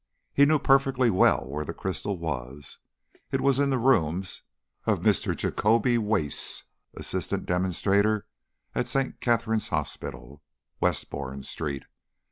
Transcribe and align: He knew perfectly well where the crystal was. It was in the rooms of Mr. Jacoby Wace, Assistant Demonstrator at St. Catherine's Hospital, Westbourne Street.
He 0.33 0.47
knew 0.47 0.57
perfectly 0.57 1.11
well 1.11 1.45
where 1.45 1.63
the 1.63 1.75
crystal 1.75 2.17
was. 2.17 2.79
It 3.31 3.39
was 3.39 3.59
in 3.59 3.69
the 3.69 3.77
rooms 3.77 4.41
of 4.85 5.01
Mr. 5.01 5.35
Jacoby 5.35 5.99
Wace, 5.99 6.63
Assistant 6.95 7.45
Demonstrator 7.45 8.25
at 8.73 8.87
St. 8.87 9.19
Catherine's 9.21 9.67
Hospital, 9.67 10.41
Westbourne 10.79 11.43
Street. 11.43 11.85